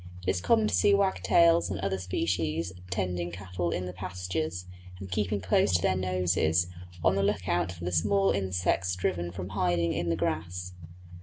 It 0.25 0.31
is 0.31 0.41
common 0.41 0.65
to 0.67 0.73
see 0.73 0.95
wagtails 0.95 1.69
and 1.69 1.79
other 1.81 1.99
species 1.99 2.71
attending 2.87 3.29
cattle 3.29 3.69
in 3.69 3.85
the 3.85 3.93
pastures, 3.93 4.65
and 4.99 5.11
keeping 5.11 5.39
close 5.41 5.75
to 5.75 5.81
their 5.83 5.95
noses, 5.95 6.65
on 7.03 7.13
the 7.13 7.21
look 7.21 7.47
out 7.47 7.71
for 7.71 7.85
the 7.85 7.91
small 7.91 8.31
insects 8.31 8.95
driven 8.95 9.31
from 9.31 9.49
hiding 9.49 9.93
in 9.93 10.09
the 10.09 10.15
grass. 10.15 10.73